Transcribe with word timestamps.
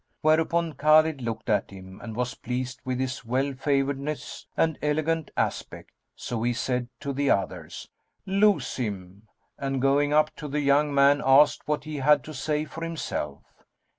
Whereupon 0.21 0.73
Khбlid 0.73 1.21
looked 1.21 1.47
at 1.47 1.69
him 1.69 2.01
and 2.01 2.15
was 2.15 2.33
pleased 2.33 2.81
with 2.83 2.99
his 2.99 3.23
well 3.23 3.53
favouredness 3.53 4.47
and 4.57 4.79
elegant 4.81 5.29
aspect; 5.37 5.91
so 6.15 6.41
he 6.41 6.53
said 6.53 6.87
to 7.01 7.13
the 7.13 7.29
others, 7.29 7.87
"Loose 8.25 8.77
him," 8.77 9.27
and 9.59 9.79
going 9.79 10.11
up 10.11 10.35
to 10.37 10.47
the 10.47 10.61
young 10.61 10.91
man, 10.91 11.21
asked 11.23 11.67
what 11.67 11.83
he 11.83 11.97
had 11.97 12.23
to 12.23 12.33
say 12.33 12.65
for 12.65 12.83
himself. 12.83 13.43